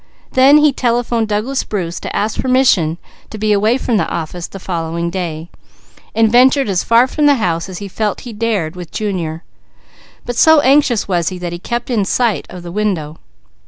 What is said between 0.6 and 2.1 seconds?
telephoned Douglas Bruce